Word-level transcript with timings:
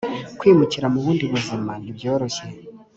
kwimukira 0.39 0.85
mu 0.93 0.99
bundi 1.03 1.23
buzima 1.31 1.71
nti 1.81 1.91
byoroshye 1.97 2.45